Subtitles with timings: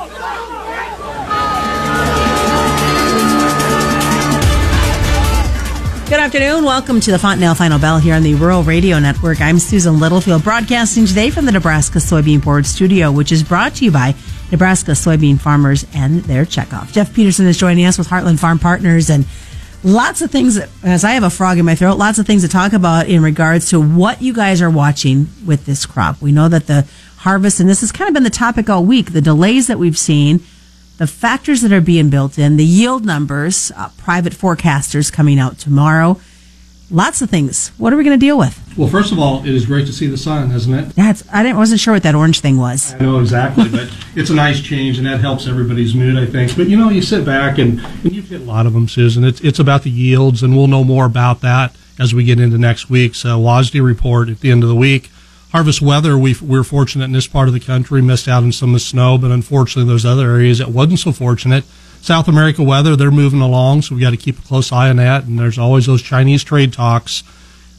[0.00, 0.08] Good
[6.18, 6.64] afternoon.
[6.64, 9.42] Welcome to the Fontanelle Final Bell here on the Rural Radio Network.
[9.42, 13.84] I'm Susan Littlefield, broadcasting today from the Nebraska Soybean Board Studio, which is brought to
[13.84, 14.14] you by
[14.50, 16.92] Nebraska soybean farmers and their checkoff.
[16.92, 19.26] Jeff Peterson is joining us with Heartland Farm Partners and
[19.84, 22.48] lots of things, as I have a frog in my throat, lots of things to
[22.48, 26.22] talk about in regards to what you guys are watching with this crop.
[26.22, 26.88] We know that the
[27.20, 29.98] harvest, and this has kind of been the topic all week, the delays that we've
[29.98, 30.40] seen
[31.00, 35.58] the factors that are being built in, the yield numbers, uh, private forecasters coming out
[35.58, 36.20] tomorrow.
[36.90, 37.68] Lots of things.
[37.78, 38.62] What are we going to deal with?
[38.76, 40.90] Well, first of all, it is great to see the sun, isn't it?
[40.96, 42.92] That's I didn't wasn't sure what that orange thing was.
[42.94, 46.54] I know exactly, but it's a nice change, and that helps everybody's mood, I think.
[46.54, 49.24] But you know, you sit back and, and you've hit a lot of them, Susan.
[49.24, 52.58] It's it's about the yields, and we'll know more about that as we get into
[52.58, 53.38] next week's uh,
[53.74, 55.10] report at the end of the week
[55.52, 58.70] harvest weather, we we're fortunate in this part of the country, missed out on some
[58.70, 61.64] of the snow, but unfortunately, those other areas it wasn't so fortunate.
[62.00, 64.96] South America weather, they're moving along, so we got to keep a close eye on
[64.96, 65.24] that.
[65.24, 67.22] And there's always those Chinese trade talks,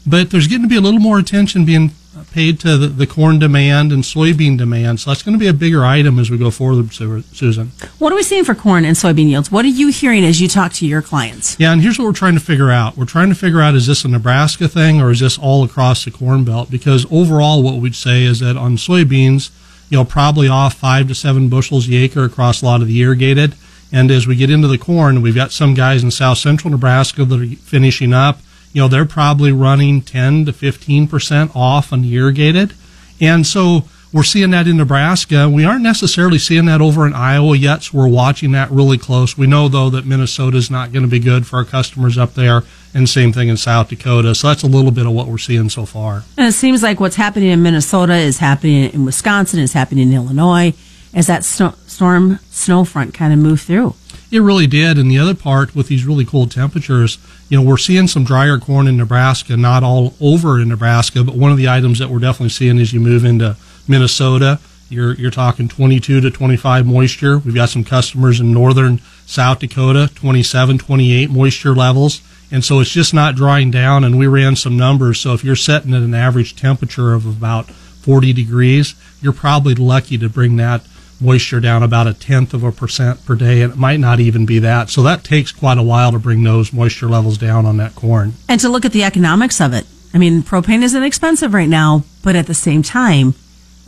[0.06, 1.92] but there's getting to be a little more attention being
[2.32, 5.00] paid to the, the, corn demand and soybean demand.
[5.00, 7.72] So that's going to be a bigger item as we go forward, Susan.
[8.00, 9.52] What are we seeing for corn and soybean yields?
[9.52, 11.60] What are you hearing as you talk to your clients?
[11.60, 12.98] Yeah, and here's what we're trying to figure out.
[12.98, 16.06] We're trying to figure out is this a Nebraska thing or is this all across
[16.06, 16.70] the corn belt?
[16.70, 19.50] Because overall, what we'd say is that on soybeans,
[19.90, 23.00] you know, probably off five to seven bushels the acre across a lot of the
[23.00, 23.56] irrigated.
[23.92, 27.26] And as we get into the corn, we've got some guys in south central Nebraska
[27.26, 28.40] that are finishing up
[28.74, 32.74] you know, they're probably running 10 to 15% off on irrigated.
[33.20, 35.50] And so we're seeing that in Nebraska.
[35.50, 39.38] We aren't necessarily seeing that over in Iowa yet, so we're watching that really close.
[39.38, 42.34] We know, though, that Minnesota is not going to be good for our customers up
[42.34, 44.36] there, and same thing in South Dakota.
[44.36, 46.24] So that's a little bit of what we're seeing so far.
[46.38, 50.14] And it seems like what's happening in Minnesota is happening in Wisconsin, is happening in
[50.14, 50.74] Illinois,
[51.14, 53.96] as that storm snow front kind of moved through.
[54.32, 54.98] It really did.
[54.98, 57.18] And the other part with these really cold temperatures,
[57.50, 61.36] you know, we're seeing some drier corn in Nebraska, not all over in Nebraska, but
[61.36, 63.58] one of the items that we're definitely seeing as you move into
[63.90, 67.40] Minnesota, you're, you're talking 22 to 25 moisture.
[67.40, 72.22] We've got some customers in northern South Dakota, 27, 28 moisture levels.
[72.52, 74.06] And so it's just not drying down.
[74.06, 75.19] And we ran some numbers.
[75.19, 80.18] So if you're setting at an average temperature of about 40 degrees, you're probably lucky
[80.18, 80.81] to bring that
[81.22, 84.46] moisture down about a tenth of a percent per day, and it might not even
[84.46, 84.90] be that.
[84.90, 88.34] So that takes quite a while to bring those moisture levels down on that corn.
[88.50, 89.86] And to look at the economics of it.
[90.14, 93.34] I mean, propane isn't expensive right now, but at the same time,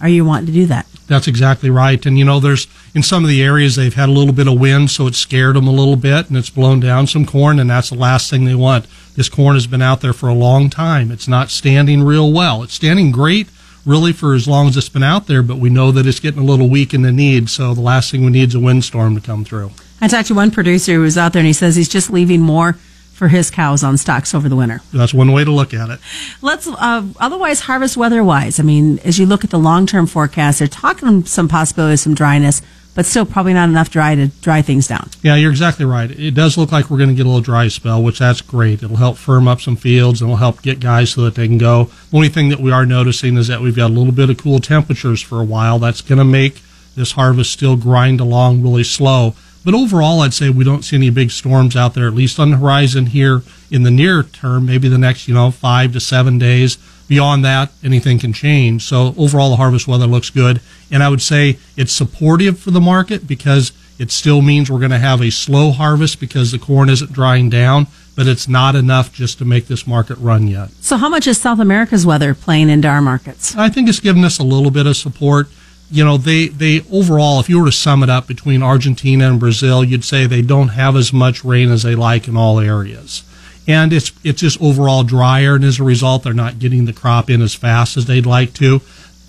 [0.02, 0.86] are you wanting to do that?
[1.08, 2.04] That's exactly right.
[2.06, 4.60] And you know, there's in some of the areas they've had a little bit of
[4.60, 7.70] wind, so it scared them a little bit, and it's blown down some corn, and
[7.70, 8.88] that's the last thing they want.
[9.16, 11.12] This corn has been out there for a long time.
[11.12, 12.64] It's not standing real well.
[12.64, 13.48] It's standing great
[13.86, 16.42] really for as long as it's been out there, but we know that it's getting
[16.42, 17.50] a little weak in the need.
[17.50, 19.72] So the last thing we need is a windstorm to come through.
[20.02, 22.42] I talked to one producer who was out there and he says he's just leaving
[22.42, 22.74] more
[23.14, 24.82] for his cows on stalks over the winter.
[24.92, 26.00] That's one way to look at it.
[26.42, 28.60] Let's uh, otherwise harvest weather wise.
[28.60, 32.00] I mean, as you look at the long term forecast, they're talking some possibility of
[32.00, 32.62] some dryness
[32.96, 35.09] but still probably not enough dry to dry things down.
[35.22, 36.12] Yeah, you're exactly right.
[36.12, 38.84] It does look like we're going to get a little dry spell, which that's great.
[38.84, 41.58] It'll help firm up some fields and it'll help get guys so that they can
[41.58, 41.86] go.
[42.12, 44.38] The only thing that we are noticing is that we've got a little bit of
[44.38, 45.80] cool temperatures for a while.
[45.80, 46.62] That's going to make
[46.96, 49.34] this harvest still grind along really slow.
[49.66, 52.52] But overall, I'd say we don't see any big storms out there, at least on
[52.52, 56.38] the horizon here in the near term, maybe the next, you know, five to seven
[56.38, 56.78] days
[57.13, 58.84] beyond that, anything can change.
[58.84, 60.59] So overall, the harvest weather looks good.
[60.90, 64.90] And I would say it's supportive for the market because it still means we're going
[64.90, 67.85] to have a slow harvest because the corn isn't drying down,
[68.16, 70.72] but it's not enough just to make this market run yet.
[70.81, 73.56] So how much is South America's weather playing into our markets?
[73.56, 75.50] I think it's given us a little bit of support.
[75.91, 79.40] You know, they, they overall, if you were to sum it up between Argentina and
[79.40, 83.24] Brazil, you'd say they don't have as much rain as they like in all areas
[83.68, 87.29] and it's it's just overall drier, and as a result, they're not getting the crop
[87.29, 88.81] in as fast as they'd like to.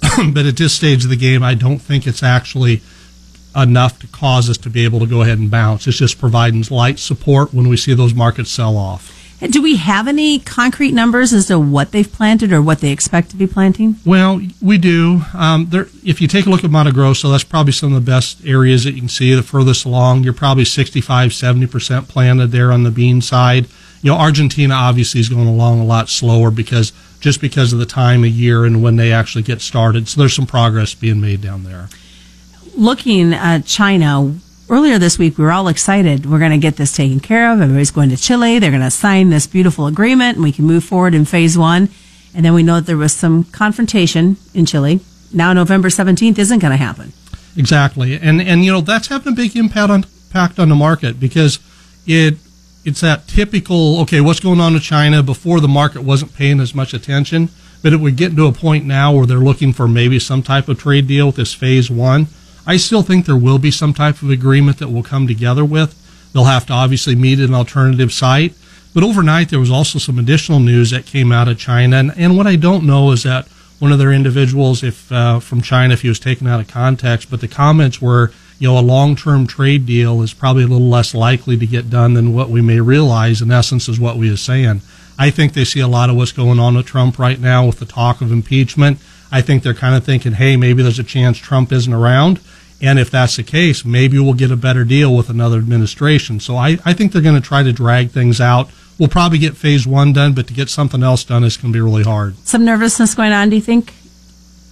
[0.32, 2.82] but at this stage of the game, I don't think it's actually
[3.56, 5.86] enough to cause us to be able to go ahead and bounce.
[5.86, 9.12] It's just providing light support when we see those markets sell off.
[9.40, 13.30] Do we have any concrete numbers as to what they've planted or what they expect
[13.30, 13.96] to be planting?
[14.04, 15.22] Well, we do.
[15.34, 18.10] Um, there, if you take a look at Mato Grosso, that's probably some of the
[18.10, 19.34] best areas that you can see.
[19.34, 23.66] The furthest along, you're probably 65, 70% planted there on the bean side
[24.04, 27.86] you know, Argentina obviously is going along a lot slower because just because of the
[27.86, 30.06] time of year and when they actually get started.
[30.08, 31.88] So there's some progress being made down there.
[32.76, 34.34] Looking at China,
[34.68, 36.26] earlier this week we were all excited.
[36.26, 37.62] We're going to get this taken care of.
[37.62, 38.58] Everybody's going to Chile.
[38.58, 41.88] They're going to sign this beautiful agreement and we can move forward in phase one.
[42.34, 45.00] And then we know that there was some confrontation in Chile.
[45.32, 47.14] Now November 17th isn't going to happen.
[47.56, 51.20] Exactly, and and you know that's having a big impact on impact on the market
[51.20, 51.60] because
[52.04, 52.36] it
[52.84, 56.74] it's that typical okay what's going on in China before the market wasn't paying as
[56.74, 57.48] much attention,
[57.82, 60.68] but it would get to a point now where they're looking for maybe some type
[60.68, 62.28] of trade deal with this phase one.
[62.66, 66.00] I still think there will be some type of agreement that will come together with.
[66.32, 68.54] They'll have to obviously meet at an alternative site.
[68.94, 71.96] But overnight, there was also some additional news that came out of China.
[71.96, 73.48] And, and what I don't know is that
[73.80, 77.30] one of their individuals, if uh, from China, if he was taken out of context,
[77.30, 81.14] but the comments were, you know, a long-term trade deal is probably a little less
[81.14, 83.42] likely to get done than what we may realize.
[83.42, 84.80] In essence, is what we are saying.
[85.18, 87.78] I think they see a lot of what's going on with Trump right now with
[87.78, 88.98] the talk of impeachment.
[89.30, 92.40] I think they're kind of thinking, hey, maybe there's a chance Trump isn't around.
[92.80, 96.40] And if that's the case, maybe we'll get a better deal with another administration.
[96.40, 98.70] So I, I think they're going to try to drag things out.
[98.98, 101.76] We'll probably get phase one done, but to get something else done is going to
[101.76, 102.36] be really hard.
[102.46, 103.92] Some nervousness going on, do you think?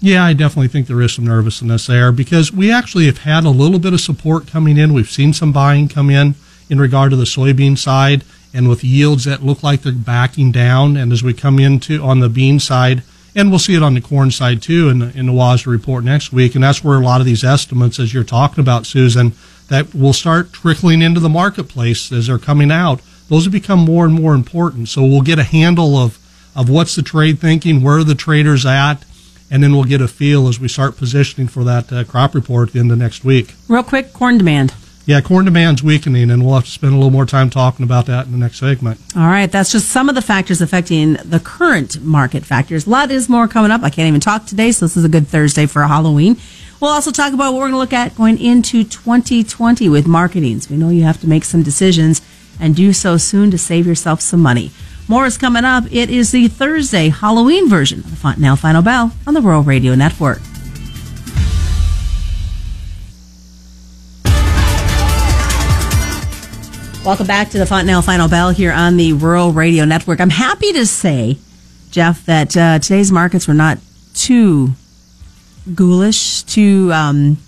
[0.05, 3.51] Yeah, I definitely think there is some nervousness there because we actually have had a
[3.51, 4.93] little bit of support coming in.
[4.93, 6.35] We've seen some buying come in
[6.69, 10.97] in regard to the soybean side and with yields that look like they're backing down.
[10.97, 13.05] And as we come into on the bean side,
[13.37, 16.33] and we'll see it on the corn side too in the, in the report next
[16.33, 16.57] week.
[16.57, 19.35] And that's where a lot of these estimates, as you're talking about, Susan,
[19.69, 23.01] that will start trickling into the marketplace as they're coming out.
[23.29, 24.89] Those have become more and more important.
[24.89, 26.19] So we'll get a handle of,
[26.57, 29.05] of what's the trade thinking, where are the traders at,
[29.53, 32.71] and then we'll get a feel as we start positioning for that uh, crop report
[32.71, 33.55] at the end of next week.
[33.69, 34.75] Real quick, corn demand.
[35.05, 38.07] Yeah, corn demand's weakening, and we'll have to spend a little more time talking about
[38.07, 38.99] that in the next segment.
[39.15, 42.87] All right, that's just some of the factors affecting the current market factors.
[42.87, 43.83] A lot is more coming up.
[43.83, 46.39] I can't even talk today, so this is a good Thursday for Halloween.
[46.81, 50.71] We'll also talk about what we're going to look at going into 2020 with marketings.
[50.71, 52.23] We know you have to make some decisions
[52.59, 54.71] and do so soon to save yourself some money.
[55.09, 55.85] More is coming up.
[55.91, 59.95] It is the Thursday Halloween version of the Fontanelle Final Bell on the Rural Radio
[59.95, 60.41] Network.
[67.05, 70.21] Welcome back to the Fontanelle Final Bell here on the Rural Radio Network.
[70.21, 71.37] I'm happy to say,
[71.91, 73.79] Jeff, that uh, today's markets were not
[74.15, 74.71] too
[75.75, 77.39] ghoulish, too um,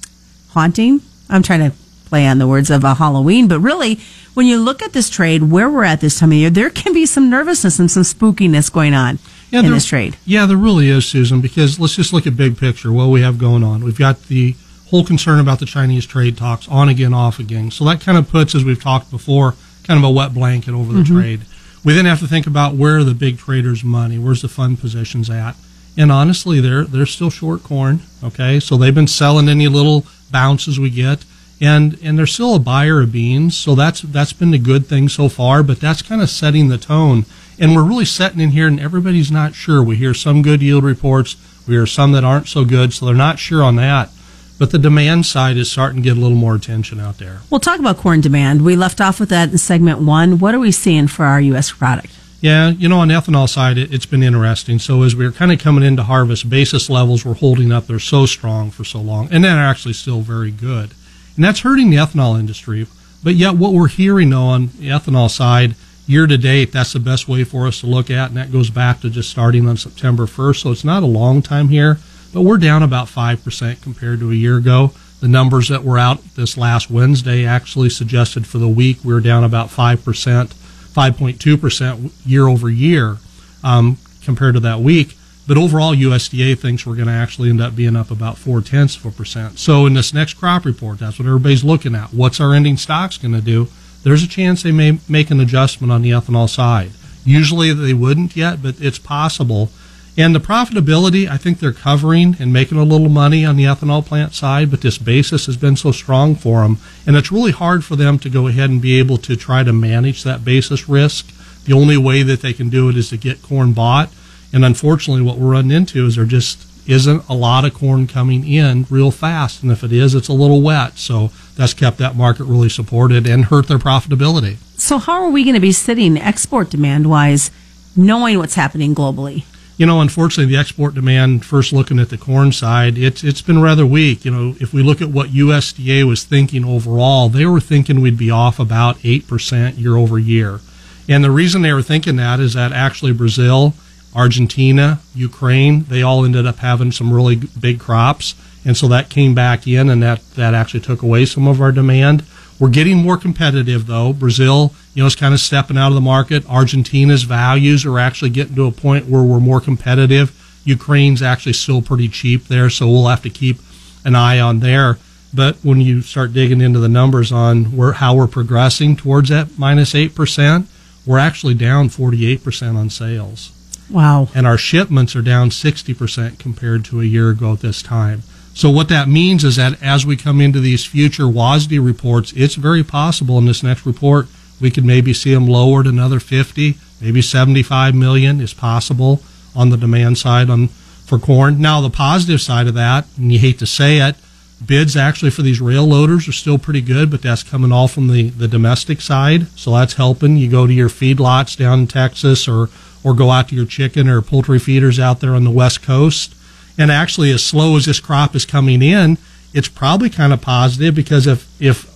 [0.50, 1.00] haunting.
[1.30, 1.76] I'm trying to
[2.14, 3.98] play on the words of a Halloween, but really,
[4.34, 6.92] when you look at this trade, where we're at this time of year, there can
[6.92, 9.18] be some nervousness and some spookiness going on
[9.50, 10.16] yeah, in there, this trade.
[10.24, 13.36] Yeah, there really is, Susan, because let's just look at big picture, what we have
[13.36, 13.82] going on.
[13.82, 14.54] We've got the
[14.90, 17.72] whole concern about the Chinese trade talks on again, off again.
[17.72, 20.92] So that kind of puts, as we've talked before, kind of a wet blanket over
[20.92, 21.18] the mm-hmm.
[21.18, 21.40] trade.
[21.84, 24.78] We then have to think about where are the big traders' money, where's the fund
[24.78, 25.56] positions at,
[25.96, 28.00] and honestly, they're they're still short corn.
[28.22, 31.24] Okay, so they've been selling any little bounces we get,
[31.60, 33.56] and and they're still a buyer of beans.
[33.56, 35.62] So that's that's been a good thing so far.
[35.62, 37.26] But that's kind of setting the tone,
[37.58, 39.82] and we're really setting in here, and everybody's not sure.
[39.82, 41.36] We hear some good yield reports,
[41.66, 44.10] we hear some that aren't so good, so they're not sure on that.
[44.56, 47.40] But the demand side is starting to get a little more attention out there.
[47.50, 48.62] We'll talk about corn demand.
[48.62, 50.38] We left off with that in segment one.
[50.38, 51.72] What are we seeing for our U.S.
[51.72, 52.12] product?
[52.40, 54.78] Yeah, you know, on the ethanol side, it, has been interesting.
[54.78, 57.86] So as we're kind of coming into harvest, basis levels were holding up.
[57.86, 60.90] They're so strong for so long, and they're actually still very good.
[61.36, 62.86] And that's hurting the ethanol industry.
[63.22, 65.74] But yet, what we're hearing on the ethanol side,
[66.06, 68.70] year to date, that's the best way for us to look at, and that goes
[68.70, 70.62] back to just starting on September 1st.
[70.62, 71.98] So it's not a long time here
[72.34, 74.90] but we're down about 5% compared to a year ago.
[75.20, 79.20] The numbers that were out this last Wednesday actually suggested for the week we are
[79.20, 83.18] down about 5%, 5.2% year over year
[83.62, 85.16] um, compared to that week.
[85.46, 88.96] But overall, USDA thinks we're going to actually end up being up about four tenths
[88.96, 89.58] of a percent.
[89.58, 92.14] So in this next crop report, that's what everybody's looking at.
[92.14, 93.68] What's our ending stocks going to do?
[94.02, 96.92] There's a chance they may make an adjustment on the ethanol side.
[97.24, 99.70] Usually they wouldn't yet, but it's possible
[100.16, 104.04] and the profitability, I think they're covering and making a little money on the ethanol
[104.04, 106.78] plant side, but this basis has been so strong for them.
[107.04, 109.72] And it's really hard for them to go ahead and be able to try to
[109.72, 111.32] manage that basis risk.
[111.64, 114.10] The only way that they can do it is to get corn bought.
[114.54, 118.46] And unfortunately, what we're running into is there just isn't a lot of corn coming
[118.46, 119.62] in real fast.
[119.62, 120.96] And if it is, it's a little wet.
[120.96, 124.58] So that's kept that market really supported and hurt their profitability.
[124.76, 127.50] So, how are we going to be sitting export demand wise,
[127.96, 129.44] knowing what's happening globally?
[129.76, 133.60] you know, unfortunately, the export demand, first looking at the corn side, it's it's been
[133.60, 134.24] rather weak.
[134.24, 138.18] You know, if we look at what USDA was thinking overall, they were thinking we'd
[138.18, 140.60] be off about eight percent year over year,
[141.08, 143.74] and the reason they were thinking that is that actually Brazil,
[144.14, 149.34] Argentina, Ukraine, they all ended up having some really big crops, and so that came
[149.34, 152.24] back in, and that that actually took away some of our demand.
[152.58, 154.12] We're getting more competitive though.
[154.12, 156.48] Brazil you know, is kind of stepping out of the market.
[156.48, 160.40] Argentina's values are actually getting to a point where we're more competitive.
[160.64, 163.58] Ukraine's actually still pretty cheap there, so we'll have to keep
[164.04, 164.98] an eye on there.
[165.34, 169.58] But when you start digging into the numbers on where, how we're progressing towards that
[169.58, 170.66] minus 8%,
[171.04, 173.50] we're actually down 48% on sales.
[173.90, 174.28] Wow.
[174.34, 178.22] And our shipments are down 60% compared to a year ago at this time.
[178.54, 182.54] So what that means is that as we come into these future WASDE reports, it's
[182.54, 184.28] very possible in this next report
[184.60, 189.20] we could maybe see them lowered another 50, maybe 75 million is possible
[189.54, 191.60] on the demand side on for corn.
[191.60, 194.16] Now the positive side of that, and you hate to say it,
[194.64, 198.08] bids actually for these rail loaders are still pretty good, but that's coming all from
[198.08, 199.48] the, the domestic side.
[199.58, 200.36] So that's helping.
[200.36, 202.68] You go to your feedlots down in Texas or,
[203.02, 206.34] or go out to your chicken or poultry feeders out there on the West Coast
[206.78, 209.18] and actually, as slow as this crop is coming in,
[209.52, 211.92] it's probably kind of positive because if if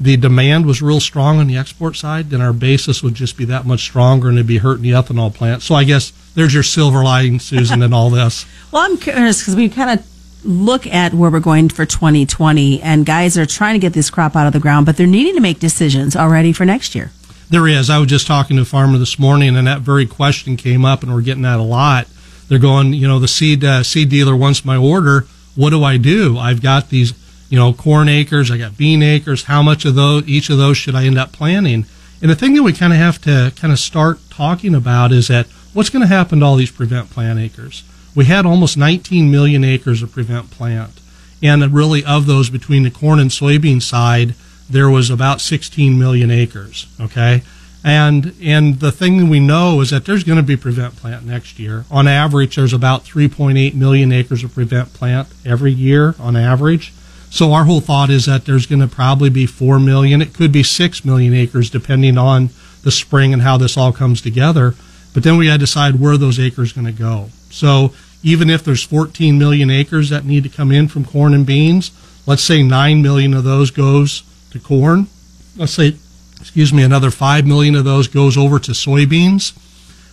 [0.00, 3.44] the demand was real strong on the export side, then our basis would just be
[3.46, 5.60] that much stronger and it'd be hurting the ethanol plant.
[5.62, 8.46] So I guess there's your silver lining, Susan, in all this.
[8.72, 10.06] Well, I'm curious because we kind of
[10.44, 14.36] look at where we're going for 2020, and guys are trying to get this crop
[14.36, 17.10] out of the ground, but they're needing to make decisions already for next year.
[17.48, 17.90] There is.
[17.90, 21.02] I was just talking to a farmer this morning, and that very question came up,
[21.02, 22.06] and we're getting that a lot
[22.50, 25.24] they're going, you know, the seed uh, seed dealer wants my order.
[25.54, 26.36] What do I do?
[26.36, 27.14] I've got these,
[27.48, 28.50] you know, corn acres.
[28.50, 29.44] I got bean acres.
[29.44, 31.86] How much of those, each of those, should I end up planting?
[32.20, 35.28] And the thing that we kind of have to kind of start talking about is
[35.28, 37.84] that what's going to happen to all these prevent plant acres?
[38.14, 41.00] We had almost 19 million acres of prevent plant,
[41.42, 44.34] and really of those between the corn and soybean side,
[44.68, 46.86] there was about 16 million acres.
[47.00, 47.42] Okay.
[47.82, 51.58] And and the thing we know is that there's going to be prevent plant next
[51.58, 51.86] year.
[51.90, 56.92] On average, there's about 3.8 million acres of prevent plant every year on average.
[57.30, 60.20] So our whole thought is that there's going to probably be 4 million.
[60.20, 62.50] It could be 6 million acres depending on
[62.82, 64.74] the spring and how this all comes together.
[65.12, 67.30] But then we got to decide where those acres going to go.
[67.50, 71.46] So even if there's 14 million acres that need to come in from corn and
[71.46, 71.90] beans,
[72.26, 75.08] let's say 9 million of those goes to corn.
[75.56, 75.96] Let's say
[76.40, 79.52] excuse me, another 5 million of those goes over to soybeans.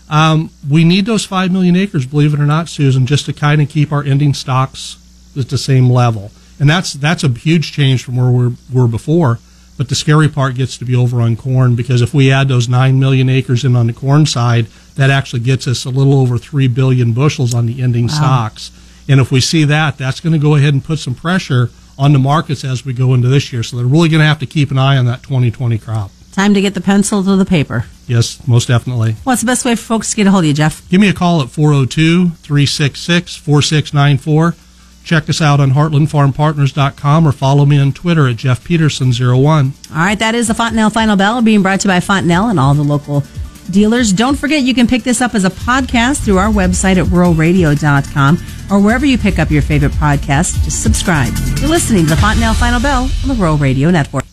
[0.10, 3.62] Um, we need those 5 million acres, believe it or not, Susan, just to kind
[3.62, 4.98] of keep our ending stocks
[5.38, 6.32] at the same level.
[6.60, 9.40] And that's, that's a huge change from where we were before.
[9.78, 12.68] But the scary part gets to be over on corn because if we add those
[12.68, 16.38] 9 million acres in on the corn side, that actually gets us a little over
[16.38, 18.14] 3 billion bushels on the ending wow.
[18.14, 18.72] stocks.
[19.08, 22.14] And if we see that, that's going to go ahead and put some pressure on
[22.14, 23.64] the markets as we go into this year.
[23.64, 26.12] So they're really going to have to keep an eye on that 2020 crop.
[26.32, 27.86] Time to get the pencil to the paper.
[28.06, 29.14] Yes, most definitely.
[29.24, 30.88] What's the best way for folks to get a hold of you, Jeff?
[30.90, 34.56] Give me a call at 402 366 4694.
[35.04, 39.92] Check us out on heartlandfarmpartners.com or follow me on Twitter at Jeff Peterson01.
[39.92, 42.60] All right, that is the Fontanelle Final Bell being brought to you by Fontanelle and
[42.60, 43.24] all the local
[43.72, 44.14] dealers.
[44.14, 48.38] Don't forget you can pick this up as a podcast through our website at ruralradio.com
[48.72, 50.64] or wherever you pick up your favorite podcast.
[50.64, 51.34] Just subscribe.
[51.60, 54.26] You're listening to the Fontanelle Final Bell on the Rural Radio Network.